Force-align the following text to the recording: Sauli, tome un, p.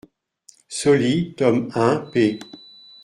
Sauli, 0.77 1.31
tome 1.37 1.67
un, 1.75 2.09
p. 2.11 2.27